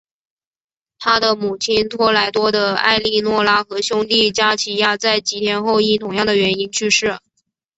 [0.97, 7.19] 他的母亲托莱多的埃利诺拉和兄弟加齐亚在几天后因同样的原因去世。